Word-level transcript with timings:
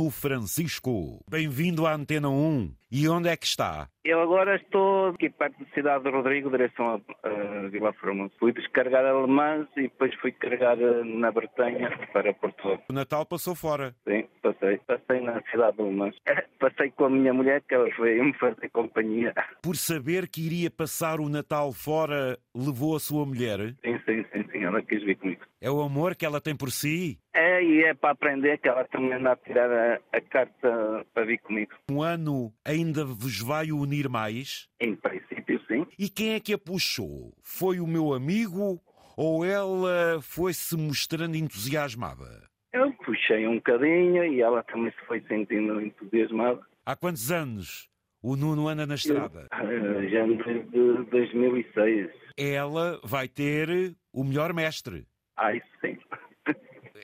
Nuno 0.00 0.10
Francisco. 0.10 1.22
Bem-vindo 1.28 1.86
à 1.86 1.92
Antena 1.92 2.30
1. 2.30 2.72
E 2.90 3.06
onde 3.08 3.28
é 3.28 3.36
que 3.36 3.46
está? 3.46 3.88
Eu 4.02 4.20
agora 4.20 4.56
estou 4.56 5.10
aqui 5.10 5.30
perto 5.30 5.62
da 5.62 5.70
cidade 5.72 6.02
de 6.02 6.10
Rodrigo, 6.10 6.50
direção 6.50 7.00
a, 7.22 7.28
a 7.28 7.68
Vila 7.68 7.92
Formosa. 7.92 8.32
Fui 8.38 8.52
descarregar 8.52 9.04
alemãs 9.04 9.68
e 9.76 9.82
depois 9.82 10.12
fui 10.16 10.32
carregar 10.32 10.76
eh, 10.80 11.04
na 11.04 11.30
Bretanha 11.30 11.90
para 12.12 12.34
Porto 12.34 12.80
O 12.88 12.92
Natal 12.92 13.24
passou 13.26 13.54
fora. 13.54 13.94
Sim, 14.08 14.26
passei. 14.42 14.78
Passei 14.78 15.20
na 15.20 15.40
cidade 15.50 15.76
de 15.76 15.82
Alemãs. 15.82 16.16
Passei 16.58 16.90
com 16.90 17.04
a 17.04 17.10
minha 17.10 17.32
mulher, 17.32 17.62
que 17.62 17.74
ela 17.74 17.88
veio-me 17.98 18.34
fazer 18.34 18.68
companhia. 18.70 19.32
Por 19.62 19.76
saber 19.76 20.28
que 20.28 20.44
iria 20.44 20.70
passar 20.70 21.20
o 21.20 21.28
Natal 21.28 21.72
fora, 21.72 22.38
levou 22.54 22.96
a 22.96 23.00
sua 23.00 23.24
mulher? 23.24 23.74
Sim, 23.84 23.98
sim, 24.04 24.24
sim, 24.32 24.44
sim. 24.50 24.64
Ela 24.64 24.82
quis 24.82 25.02
vir 25.02 25.16
comigo. 25.16 25.42
É 25.60 25.70
o 25.70 25.80
amor 25.80 26.16
que 26.16 26.26
ela 26.26 26.40
tem 26.40 26.56
por 26.56 26.70
si? 26.70 27.18
É, 27.34 27.49
e 27.62 27.84
é 27.84 27.94
para 27.94 28.10
aprender 28.10 28.58
que 28.58 28.68
ela 28.68 28.84
também 28.84 29.12
anda 29.12 29.32
a 29.32 29.36
tirar 29.36 29.70
a, 29.70 30.00
a 30.12 30.20
carta 30.20 31.06
para 31.12 31.24
vir 31.24 31.38
comigo. 31.38 31.72
Um 31.90 32.02
ano 32.02 32.52
ainda 32.64 33.04
vos 33.04 33.40
vai 33.40 33.70
unir 33.72 34.08
mais? 34.08 34.68
Em 34.80 34.94
princípio, 34.96 35.60
sim. 35.66 35.86
E 35.98 36.08
quem 36.08 36.34
é 36.34 36.40
que 36.40 36.52
a 36.52 36.58
puxou? 36.58 37.32
Foi 37.42 37.80
o 37.80 37.86
meu 37.86 38.12
amigo 38.12 38.80
ou 39.16 39.44
ela 39.44 40.20
foi-se 40.22 40.76
mostrando 40.76 41.36
entusiasmada? 41.36 42.48
Eu 42.72 42.92
puxei 43.04 43.46
um 43.46 43.56
bocadinho 43.56 44.24
e 44.24 44.40
ela 44.40 44.62
também 44.62 44.92
se 44.92 45.06
foi 45.06 45.20
sentindo 45.22 45.80
entusiasmada. 45.80 46.60
Há 46.86 46.96
quantos 46.96 47.30
anos 47.30 47.88
o 48.22 48.36
Nuno 48.36 48.68
anda 48.68 48.86
na 48.86 48.94
estrada? 48.94 49.48
Eu, 49.52 50.08
já 50.08 50.26
desde 50.26 51.10
2006. 51.10 52.10
Ela 52.36 53.00
vai 53.02 53.28
ter 53.28 53.94
o 54.12 54.24
melhor 54.24 54.52
mestre. 54.52 55.06
Ah, 55.36 55.54
isso 55.54 55.66
sim. 55.80 55.96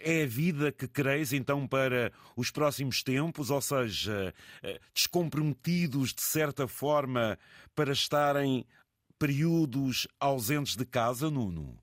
É 0.08 0.22
a 0.22 0.26
vida 0.26 0.70
que 0.70 0.86
quereis 0.86 1.32
então 1.32 1.66
para 1.66 2.12
os 2.36 2.48
próximos 2.52 3.02
tempos, 3.02 3.50
ou 3.50 3.60
seja, 3.60 4.32
eh, 4.62 4.78
descomprometidos 4.94 6.14
de 6.14 6.22
certa 6.22 6.68
forma 6.68 7.36
para 7.74 7.90
estarem 7.90 8.64
períodos 9.18 10.06
ausentes 10.20 10.76
de 10.76 10.86
casa, 10.86 11.28
Nuno? 11.28 11.76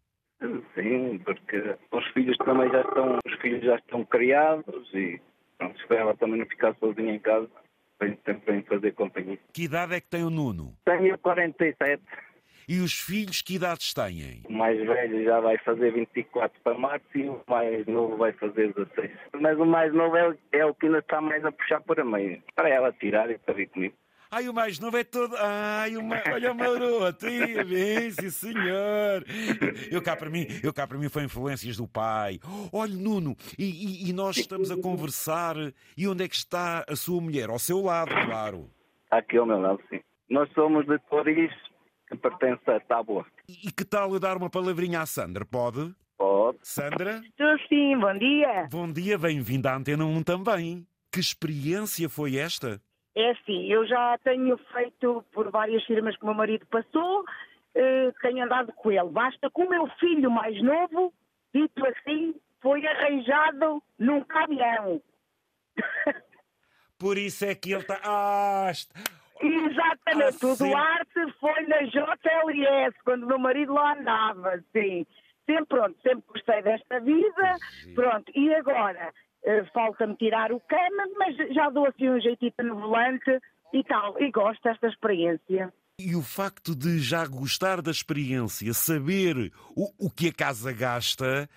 Sim, 0.74 1.20
porque 1.26 1.78
os 1.92 2.08
filhos 2.14 2.38
também 2.38 2.70
já 2.70 2.80
estão, 2.80 3.18
os 3.28 3.42
filhos 3.42 3.62
já 3.62 3.76
estão 3.76 4.06
criados 4.06 4.90
e 4.94 5.20
pronto, 5.58 5.78
espero 5.82 6.02
ela 6.04 6.16
também 6.16 6.40
não 6.40 6.46
ficar 6.46 6.74
sozinha 6.76 7.14
em 7.14 7.20
casa, 7.20 7.50
para 7.98 8.08
sempre 8.26 8.56
em 8.56 8.64
fazer 8.64 8.94
companhia. 8.94 9.38
Que 9.52 9.64
idade 9.64 9.96
é 9.96 10.00
que 10.00 10.08
tem 10.08 10.24
o 10.24 10.30
Nuno? 10.30 10.78
Tenho 10.86 11.18
47. 11.18 12.02
E 12.68 12.80
os 12.80 12.94
filhos 12.94 13.42
que 13.42 13.56
idades 13.56 13.94
têm? 13.94 14.42
O 14.48 14.54
mais 14.54 14.78
velho 14.80 15.24
já 15.24 15.40
vai 15.40 15.58
fazer 15.60 15.92
24 15.94 16.60
para 16.64 16.78
março 16.78 17.06
e 17.16 17.28
o 17.30 17.42
mais 17.48 17.86
novo 17.88 18.18
vai 18.18 18.32
fazer 18.34 18.74
16. 18.74 19.12
Mas 19.40 19.58
o 19.60 19.66
mais 19.66 19.94
novo 19.94 20.16
é, 20.16 20.30
o- 20.30 20.38
é 20.52 20.66
o 20.66 20.74
que 20.74 20.86
ainda 20.86 21.00
está 21.00 21.20
mais 21.22 21.44
a 21.46 21.52
puxar 21.52 21.82
por 21.82 22.00
a 22.00 22.06
meio. 22.06 22.42
Para 22.56 22.70
ela 22.70 22.92
tirar 22.94 23.30
e 23.30 23.38
para 23.38 23.54
vir 23.54 23.68
comigo. 23.70 23.96
Ai, 24.32 24.50
o 24.50 24.54
mais 24.54 24.80
novo 24.80 24.98
é 24.98 25.04
todo. 25.04 25.36
Ai, 25.38 25.96
o 25.96 26.04
ma... 26.04 26.16
olha 26.32 26.52
o 26.52 26.56
maroto, 26.56 27.28
bem, 27.28 28.10
sim 28.10 28.32
senhor. 28.32 29.24
Eu 29.92 30.02
cá 30.02 30.16
para 30.16 30.28
mim, 30.28 30.48
eu 30.64 30.74
cá 30.74 30.88
para 30.88 30.98
mim 30.98 31.08
foi 31.08 31.24
influências 31.24 31.78
do 31.78 31.88
pai. 31.88 32.40
Olha, 32.72 32.96
Nuno, 32.96 33.36
e, 33.60 33.66
e- 33.66 34.10
e 34.10 34.14
nós 34.14 34.38
estamos 34.38 34.72
a 34.72 34.78
conversar. 34.82 35.56
E 35.96 36.08
onde 36.08 36.24
é 36.24 36.28
que 36.28 36.36
está 36.36 36.84
a 36.90 36.96
sua 36.96 37.22
mulher? 37.22 37.50
Ao 37.52 37.60
seu 37.60 37.80
lado, 37.82 38.10
claro. 38.26 38.68
Aqui 39.12 39.38
ao 39.38 39.46
meu 39.46 39.60
lado, 39.62 39.80
sim. 39.88 40.00
Nós 40.28 40.50
somos 40.54 40.88
de 40.88 40.98
Toriz, 41.12 41.52
que 42.14 42.18
pertence 42.18 42.70
a 42.70 42.80
Tábua. 42.80 43.26
E, 43.48 43.72
que 43.72 43.84
tal 43.84 44.14
eu 44.14 44.20
dar 44.20 44.38
uma 44.38 44.50
palavrinha 44.50 45.02
à 45.02 45.06
Sandra? 45.06 45.46
Pode? 45.46 45.94
Pode. 46.18 46.60
Sandra? 46.62 47.22
Estou 47.26 47.58
sim, 47.68 47.98
bom 47.98 48.14
dia. 48.14 48.68
Bom 48.72 48.92
dia, 48.92 49.18
bem-vinda 49.18 49.72
à 49.72 49.76
Antena 49.76 50.06
1 50.06 50.24
também. 50.24 50.86
Que 51.12 51.20
experiência 51.20 52.08
foi 52.08 52.38
esta? 52.38 52.80
É 53.16 53.32
assim, 53.32 53.72
eu 53.72 53.86
já 53.88 54.18
tenho 54.24 54.58
feito 54.72 55.24
por 55.32 55.52
várias 55.52 55.84
firmas 55.86 56.16
que 56.16 56.24
o 56.24 56.28
meu 56.28 56.36
marido 56.36 56.66
passou, 56.68 57.24
eh, 57.76 58.12
tenho 58.22 58.44
andado 58.44 58.72
com 58.74 58.92
ele. 58.92 59.10
Basta 59.10 59.50
que 59.50 59.62
o 59.62 59.70
meu 59.70 59.88
filho 60.00 60.32
mais 60.32 60.60
novo, 60.64 61.14
dito 61.54 61.86
assim, 61.86 62.36
foi 62.62 62.86
arranjado 62.86 63.84
num 64.00 64.24
caminhão. 64.24 65.02
Por 66.98 67.18
isso 67.18 67.46
é 67.46 67.54
que 67.54 67.72
ele 67.72 67.82
está. 67.82 68.00
Ah, 68.04 68.72
Exatamente, 69.44 70.46
Ah, 70.46 70.48
o 70.48 70.56
sim. 70.56 70.70
Duarte 70.70 71.34
foi 71.40 71.68
na 71.68 71.82
JLS, 71.84 72.96
quando 73.04 73.24
o 73.24 73.28
meu 73.28 73.40
marido 73.40 73.74
lá 73.74 73.94
andava, 73.94 74.64
sim. 74.72 75.06
Sempre, 75.46 75.66
pronto, 75.66 75.98
sempre 76.02 76.24
gostei 76.28 76.62
desta 76.62 77.00
vida, 77.02 77.56
pronto. 77.94 78.32
E 78.34 78.54
agora, 78.56 79.14
eh, 79.44 79.66
falta-me 79.74 80.16
tirar 80.16 80.54
o 80.54 80.60
cama, 80.62 81.04
mas 81.18 81.36
já 81.54 81.70
dou 81.70 81.86
assim 81.86 82.10
um 82.10 82.20
jeitito 82.22 82.64
no 82.64 82.76
volante 82.80 83.40
e 83.74 83.84
tal, 83.84 84.22
e 84.22 84.32
gosto 84.32 84.62
desta 84.64 84.88
experiência. 84.88 85.74
E 86.00 86.16
o 86.16 86.22
facto 86.22 86.76
de 86.76 87.00
já 87.00 87.28
gostar 87.28 87.82
da 87.82 87.92
experiência, 87.92 88.74
saber 88.74 89.52
o, 89.76 90.08
o 90.08 90.10
que 90.10 90.30
a 90.30 90.34
casa 90.34 90.72
gasta, 90.72 91.50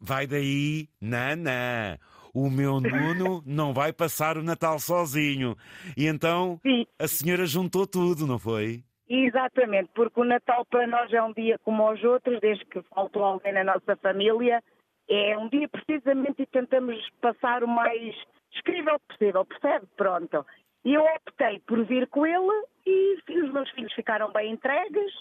vai 0.00 0.26
daí, 0.26 0.88
não. 1.00 1.96
O 2.34 2.48
meu 2.48 2.80
Nuno 2.80 3.42
não 3.44 3.74
vai 3.74 3.92
passar 3.92 4.38
o 4.38 4.42
Natal 4.42 4.78
sozinho. 4.78 5.54
E 5.96 6.06
então 6.06 6.58
Sim, 6.62 6.86
a 6.98 7.06
senhora 7.06 7.44
juntou 7.46 7.86
tudo, 7.86 8.26
não 8.26 8.38
foi? 8.38 8.82
exatamente, 9.08 9.90
porque 9.94 10.18
o 10.18 10.24
Natal 10.24 10.64
para 10.64 10.86
nós 10.86 11.12
é 11.12 11.22
um 11.22 11.34
dia 11.34 11.58
como 11.58 11.90
os 11.90 12.02
outros, 12.02 12.40
desde 12.40 12.64
que 12.64 12.80
faltou 12.94 13.22
alguém 13.22 13.52
na 13.52 13.62
nossa 13.62 13.94
família, 13.96 14.62
é 15.08 15.36
um 15.36 15.48
dia 15.48 15.68
precisamente 15.68 16.42
e 16.42 16.46
tentamos 16.46 16.96
passar 17.20 17.62
o 17.62 17.68
mais 17.68 18.14
escrível 18.54 18.98
possível, 19.00 19.44
percebe? 19.44 19.86
Pronto. 19.96 20.46
E 20.84 20.94
eu 20.94 21.02
optei 21.02 21.60
por 21.66 21.84
vir 21.84 22.08
com 22.08 22.26
ele 22.26 22.66
e 22.86 23.16
os 23.42 23.52
meus 23.52 23.70
filhos 23.70 23.92
ficaram 23.92 24.32
bem 24.32 24.52
entregues 24.52 25.12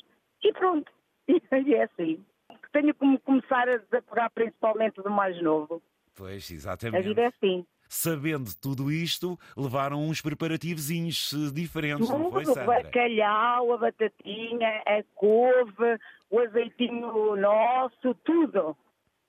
e 0.44 0.54
pronto. 0.54 0.92
E 1.68 1.76
é 1.76 1.84
assim. 1.84 2.24
Tenho 2.72 2.96
me 3.02 3.20
começar 3.20 3.68
a 3.68 3.78
desapegar 3.78 4.32
principalmente 4.32 5.02
do 5.02 5.10
mais 5.10 5.42
novo. 5.42 5.82
Pois, 6.16 6.50
A 6.50 6.54
exatamente. 6.54 7.08
vida 7.08 7.22
é 7.22 7.26
assim. 7.28 7.66
Sabendo 7.88 8.50
tudo 8.62 8.90
isto, 8.90 9.38
levaram 9.58 10.02
uns 10.02 10.22
preparativozinhos 10.22 11.34
eh, 11.34 11.54
diferentes, 11.54 12.08
não 12.10 12.32
foi, 12.32 12.44
Tudo, 12.44 12.52
o 12.52 12.56
Sandra? 12.56 12.84
bacalhau, 12.84 13.74
a 13.74 13.78
batatinha, 13.78 14.82
a 14.86 15.04
couve, 15.14 16.00
o 16.30 16.40
azeitinho 16.40 17.36
nosso, 17.36 18.16
tudo. 18.24 18.78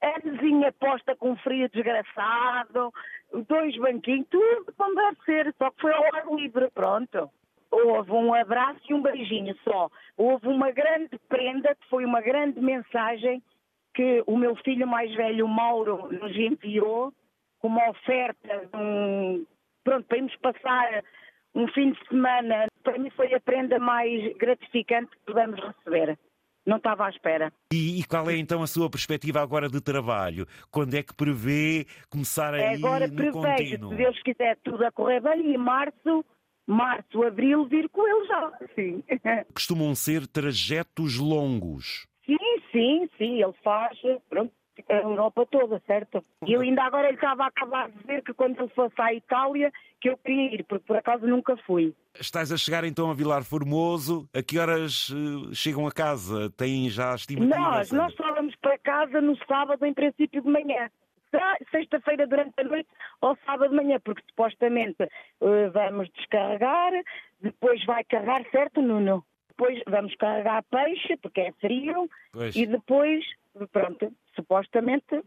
A 0.01 0.19
mesinha 0.25 0.73
posta 0.73 1.17
com 1.17 1.37
frio 1.39 1.69
desgraçado, 1.71 2.93
dois 3.49 3.77
banquinhos, 3.79 4.27
tudo 4.31 4.73
como 4.77 4.95
deve 4.95 5.17
ser, 5.25 5.55
só 5.59 5.71
que 5.71 5.81
foi 5.81 5.93
ao 5.93 6.15
ar 6.15 6.27
livre, 6.35 6.71
pronto. 6.73 7.29
Houve 7.71 8.13
um 8.13 8.33
abraço 8.35 8.81
e 8.89 8.95
um 8.95 9.03
beijinho 9.03 9.57
só. 9.65 9.91
Houve 10.17 10.47
uma 10.47 10.71
grande 10.71 11.19
prenda, 11.29 11.75
que 11.75 11.89
foi 11.89 12.05
uma 12.05 12.21
grande 12.21 12.61
mensagem 12.61 13.43
que 13.95 14.23
o 14.27 14.37
meu 14.37 14.57
filho 14.57 14.87
mais 14.87 15.15
velho, 15.15 15.47
Mauro, 15.47 16.09
nos 16.13 16.37
enviou 16.37 17.13
como 17.59 17.79
uma 17.79 17.91
oferta 17.91 18.69
de 18.73 18.77
um, 18.77 19.47
pronto, 19.85 20.07
para 20.07 20.19
irmos 20.19 20.37
passar 20.37 21.05
um 21.55 21.69
fim 21.69 21.93
de 21.93 22.09
semana. 22.09 22.67
Para 22.83 22.99
mim 22.99 23.11
foi 23.11 23.33
a 23.35 23.41
prenda 23.41 23.79
mais 23.79 24.37
gratificante 24.37 25.11
que 25.11 25.25
pudemos 25.27 25.61
receber. 25.61 26.19
Não 26.65 26.77
estava 26.77 27.07
à 27.07 27.11
espera. 27.11 27.53
E, 27.73 28.01
e 28.01 28.05
qual 28.05 28.31
é 28.31 28.37
então 28.37 28.63
a 28.63 28.67
sua 28.67 28.89
perspectiva 28.89 29.41
agora 29.41 29.69
de 29.69 29.81
trabalho? 29.81 30.47
Quando 30.71 30.95
é 30.95 31.03
que 31.03 31.15
prevê 31.15 31.87
começar 32.09 32.55
aí 32.55 32.77
Agora 32.77 33.09
no 33.09 33.17
prevejo, 33.17 33.41
contínuo? 33.41 33.91
se 33.91 33.97
Deus 33.97 34.23
quiser, 34.23 34.59
tudo 34.63 34.85
a 34.85 34.93
correr 34.93 35.21
bem 35.21 35.51
e 35.51 35.55
em 35.55 35.59
março, 35.59 36.25
março, 36.67 37.23
abril, 37.25 37.67
vir 37.67 37.89
com 37.89 38.07
ele 38.07 38.27
já. 38.29 38.53
Sim. 38.77 39.03
Costumam 39.53 39.95
ser 39.95 40.27
trajetos 40.29 41.19
longos. 41.19 42.07
Sim, 42.39 42.63
sim, 42.71 43.09
sim, 43.19 43.43
ele 43.43 43.53
faz, 43.63 43.99
pronto, 44.29 44.53
a 44.89 44.95
Europa 44.95 45.47
toda, 45.51 45.83
certo? 45.87 46.25
E 46.47 46.53
eu 46.53 46.61
ainda 46.61 46.83
agora 46.83 47.09
ele 47.09 47.17
estava 47.17 47.45
a 47.45 47.49
acabar 47.49 47.91
de 47.91 47.99
dizer 47.99 48.23
que 48.23 48.33
quando 48.33 48.59
ele 48.59 48.69
fosse 48.69 49.01
à 49.01 49.13
Itália, 49.13 49.71
que 50.01 50.09
eu 50.09 50.17
queria 50.17 50.55
ir, 50.55 50.65
porque 50.65 50.85
por 50.87 50.97
acaso 50.97 51.27
nunca 51.27 51.57
fui. 51.59 51.95
Estás 52.19 52.51
a 52.51 52.57
chegar 52.57 52.85
então 52.85 53.11
a 53.11 53.15
Vilar 53.15 53.45
Formoso. 53.45 54.29
A 54.35 54.43
que 54.43 54.59
horas 54.59 55.11
eh, 55.11 55.55
chegam 55.55 55.87
a 55.87 55.93
casa? 55.93 56.51
Têm 56.51 56.89
já 56.89 57.15
estimativa? 57.15 57.59
Nós, 57.59 57.93
nós 57.93 58.15
só 58.15 58.33
vamos 58.35 58.57
para 58.57 58.79
casa 58.79 59.21
no 59.21 59.37
sábado, 59.47 59.85
em 59.85 59.93
princípio 59.93 60.43
de 60.43 60.49
manhã. 60.49 60.91
Sexta-feira 61.71 62.27
durante 62.27 62.53
a 62.59 62.65
noite 62.65 62.89
ou 63.23 63.37
sábado 63.47 63.71
de 63.71 63.77
manhã, 63.77 63.99
porque 64.05 64.23
supostamente 64.29 65.03
eh, 65.03 65.69
vamos 65.73 66.11
descarregar, 66.11 66.93
depois 67.41 67.83
vai 67.87 68.05
carregar, 68.05 68.45
certo, 68.51 68.83
Nuno? 68.83 69.25
Depois 69.53 69.81
vamos 69.87 70.15
carregar 70.17 70.63
peixe, 70.65 71.17
porque 71.19 71.41
é 71.43 71.53
frio, 71.61 72.09
Pois. 72.33 72.57
e 72.57 72.67
depois, 72.67 73.25
pronto, 73.71 74.11
supostamente 74.35 75.23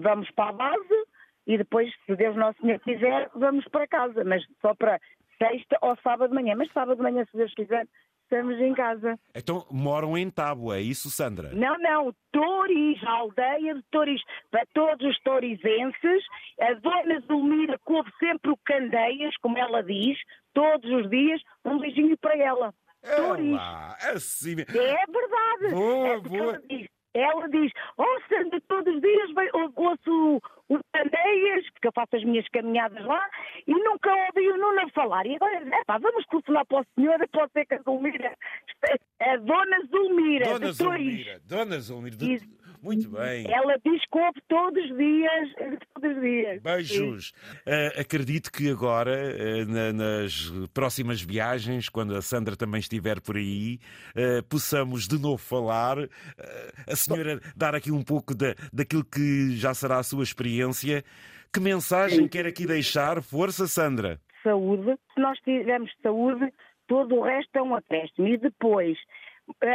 vamos 0.00 0.28
para 0.32 0.50
a 0.50 0.52
base 0.52 1.06
e 1.46 1.56
depois, 1.56 1.92
se 2.06 2.16
Deus 2.16 2.36
Nosso 2.36 2.60
Senhor 2.60 2.78
quiser, 2.80 3.30
vamos 3.34 3.64
para 3.68 3.86
casa, 3.86 4.24
mas 4.24 4.44
só 4.60 4.74
para 4.74 5.00
sexta 5.38 5.78
ou 5.80 5.96
sábado 6.02 6.30
de 6.30 6.34
manhã. 6.34 6.54
Mas 6.56 6.72
sábado 6.72 6.96
de 6.96 7.02
manhã, 7.02 7.24
se 7.30 7.36
Deus 7.36 7.52
quiser, 7.54 7.86
estamos 8.22 8.58
em 8.60 8.72
casa. 8.74 9.18
Então 9.34 9.66
moram 9.70 10.16
em 10.16 10.30
Tábua, 10.30 10.78
é 10.78 10.80
isso, 10.80 11.10
Sandra? 11.10 11.50
Não, 11.52 11.76
não, 11.78 12.14
Toriz, 12.32 13.02
a 13.04 13.10
aldeia 13.10 13.74
de 13.74 13.82
Toriz, 13.90 14.22
para 14.50 14.64
todos 14.72 15.06
os 15.08 15.18
torizenses, 15.22 16.24
a 16.60 16.74
Dona 16.74 17.20
Zulmira, 17.26 17.78
ouve 17.86 18.10
sempre 18.18 18.54
Candeias, 18.64 19.36
como 19.38 19.58
ela 19.58 19.82
diz, 19.82 20.18
todos 20.54 20.90
os 20.90 21.10
dias, 21.10 21.40
um 21.64 21.78
beijinho 21.78 22.16
para 22.18 22.36
ela. 22.38 22.74
É 23.02 23.20
lá, 23.54 23.96
assim. 24.14 24.52
É 24.60 24.64
verdade. 24.64 25.74
Boa, 25.74 26.08
É 26.08 26.20
boa. 26.20 26.52
Ela 26.52 26.62
diz, 26.68 26.86
ela 27.14 27.48
diz, 27.48 27.72
oh 27.98 28.60
todos 28.68 28.94
os 28.94 29.00
dias 29.00 29.30
ouço 29.76 30.40
o 30.68 30.78
Candeias, 30.92 31.70
porque 31.72 31.88
eu 31.88 31.92
faço 31.94 32.16
as 32.16 32.24
minhas 32.24 32.46
caminhadas 32.48 33.04
lá, 33.04 33.28
e 33.66 33.72
nunca 33.72 34.10
ouvi 34.10 34.48
o 34.48 34.56
Nuno 34.56 34.88
falar. 34.94 35.26
E 35.26 35.36
agora, 35.36 35.62
epá, 35.80 35.98
vamos 35.98 36.24
telefonar 36.26 36.64
para 36.66 36.80
o 36.80 36.86
senhor, 36.94 37.28
pode 37.30 37.52
ser 37.52 37.66
que 37.66 37.74
a 37.74 37.82
Zulmira, 37.82 38.34
a 39.20 39.36
Dona 39.36 39.84
Zulmira, 39.90 40.44
Dona 40.46 40.72
de 40.72 40.78
Torres, 40.78 41.04
Zulmira, 41.04 41.40
Dona 41.44 41.80
Zulmira, 41.80 42.16
de-. 42.16 42.61
Muito 42.82 43.08
bem. 43.10 43.46
ela 43.52 43.76
diz 43.84 44.02
que 44.10 44.18
ouve 44.18 44.40
todos 44.48 44.82
os 44.90 44.96
dias, 44.96 45.78
todos 45.94 46.16
os 46.16 46.20
dias. 46.22 46.62
Beijos. 46.62 47.32
Ah, 47.66 48.00
acredito 48.00 48.50
que 48.50 48.70
agora, 48.70 49.12
ah, 49.14 49.64
na- 49.66 49.92
nas 49.92 50.50
próximas 50.74 51.20
viagens, 51.22 51.88
quando 51.88 52.14
a 52.16 52.20
Sandra 52.22 52.56
também 52.56 52.80
estiver 52.80 53.20
por 53.20 53.36
aí, 53.36 53.78
ah, 54.16 54.42
possamos 54.48 55.06
de 55.06 55.18
novo 55.20 55.38
falar, 55.38 55.96
a 56.86 56.96
senhora 56.96 57.40
dar 57.56 57.74
aqui 57.74 57.90
um 57.92 58.02
pouco 58.02 58.34
da, 58.34 58.54
daquilo 58.72 59.04
que 59.04 59.56
já 59.56 59.72
será 59.74 59.98
a 59.98 60.02
sua 60.02 60.22
experiência. 60.24 61.04
Que 61.52 61.60
mensagem 61.60 62.26
quer 62.26 62.46
aqui 62.46 62.66
deixar? 62.66 63.22
Força, 63.22 63.66
Sandra. 63.68 64.18
saúde. 64.42 64.96
Se 65.14 65.20
nós 65.20 65.38
tivermos 65.40 65.90
saúde, 66.02 66.50
todo 66.88 67.14
o 67.16 67.22
resto 67.22 67.54
é 67.56 67.62
um 67.62 67.74
acréscimo. 67.76 68.26
E 68.26 68.36
depois, 68.38 68.96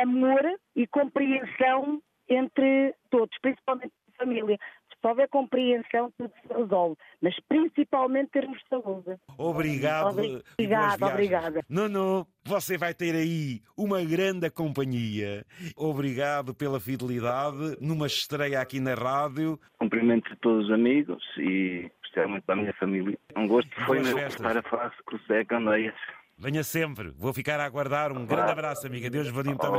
amor 0.04 0.42
e 0.76 0.86
compreensão 0.88 2.02
entre 2.30 2.94
todos, 3.10 3.36
principalmente 3.42 3.92
a 4.14 4.24
família. 4.24 4.58
Se 4.90 5.08
houver 5.08 5.30
compreensão, 5.30 6.12
tudo 6.18 6.32
se 6.42 6.54
resolve. 6.54 6.96
Mas 7.22 7.36
principalmente 7.48 8.32
termos 8.32 8.60
saúde. 8.68 9.16
Obrigado. 9.38 10.20
Obrigada, 10.54 11.06
obrigada. 11.06 11.62
Nuno, 11.70 12.28
você 12.44 12.78
vai 12.78 12.94
ter 12.94 13.16
aí 13.16 13.62
uma 13.78 14.04
grande 14.04 14.50
companhia. 14.50 15.46
Obrigado 15.76 16.54
pela 16.56 16.80
fidelidade 16.80 17.78
numa 17.80 18.08
estreia 18.08 18.60
aqui 18.60 18.80
na 18.80 18.96
rádio. 18.96 19.60
Cumprimento 19.78 20.34
a 20.34 20.36
todos 20.38 20.66
os 20.66 20.72
amigos 20.72 21.24
e 21.38 21.90
especialmente 22.04 22.44
para 22.44 22.56
a 22.56 22.58
minha 22.58 22.74
família. 22.74 23.18
Um 23.36 23.48
gosto 23.48 23.70
foi 23.86 24.02
meu 24.02 24.18
estar 24.18 24.58
a 24.58 24.64
falar 24.64 24.92
com 25.06 25.16
o 25.16 25.20
Zé 25.28 25.46
Candeias. 25.46 25.96
Venha 26.40 26.64
sempre. 26.64 27.10
Vou 27.18 27.34
ficar 27.34 27.60
a 27.60 27.66
aguardar. 27.66 28.12
Um 28.12 28.26
grande 28.26 28.52
abraço, 28.52 28.86
amiga. 28.86 29.10
Deus, 29.10 29.32
muito 29.32 29.50
obrigado. 29.50 29.78